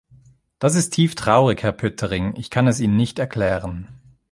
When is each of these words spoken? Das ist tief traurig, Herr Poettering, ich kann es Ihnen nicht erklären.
Das 0.57 0.73
ist 0.73 0.95
tief 0.95 1.13
traurig, 1.13 1.61
Herr 1.61 1.73
Poettering, 1.73 2.33
ich 2.35 2.49
kann 2.49 2.65
es 2.65 2.79
Ihnen 2.79 2.95
nicht 2.95 3.19
erklären. 3.19 3.87